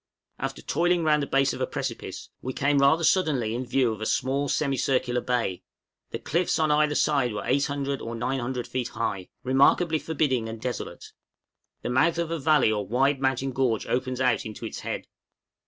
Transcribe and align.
}After 0.39 0.63
toiling 0.63 1.03
round 1.03 1.21
the 1.21 1.27
base 1.27 1.53
of 1.53 1.61
a 1.61 1.67
precipice, 1.67 2.31
we 2.41 2.53
came 2.53 2.79
rather 2.79 3.03
suddenly 3.03 3.53
in 3.53 3.63
view 3.67 3.91
of 3.93 4.01
a 4.01 4.07
small 4.07 4.49
semicircular 4.49 5.21
bay; 5.21 5.61
the 6.09 6.17
cliffs 6.17 6.57
on 6.57 6.71
either 6.71 6.95
side 6.95 7.33
were 7.33 7.45
800 7.45 8.01
or 8.01 8.15
900 8.15 8.65
feet 8.67 8.87
high, 8.87 9.29
remarkably 9.43 9.99
forbidding 9.99 10.49
and 10.49 10.59
desolate; 10.59 11.11
the 11.83 11.89
mouth 11.91 12.17
of 12.17 12.31
a 12.31 12.39
valley 12.39 12.71
or 12.71 12.87
wide 12.87 13.21
mountain 13.21 13.51
gorge 13.51 13.85
opens 13.85 14.19
out 14.19 14.43
into 14.43 14.65
its 14.65 14.79
head. 14.79 15.05